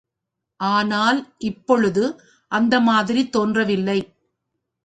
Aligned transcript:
ஆனால் 0.59 1.19
இப்பொழுது 1.41 2.03
அந்த 2.51 2.79
மாதிரி 2.79 3.29
தோன்றவில்லை. 3.29 3.99